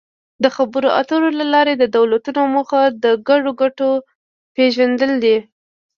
د 0.43 0.45
خبرو 0.55 0.89
اترو 0.99 1.29
له 1.39 1.45
لارې 1.53 1.73
د 1.77 1.83
دولتونو 1.97 2.41
موخه 2.53 2.81
د 3.03 3.05
ګډو 3.27 3.51
ګټو 3.61 3.89
پېژندل 4.55 5.11
دي 5.23 5.37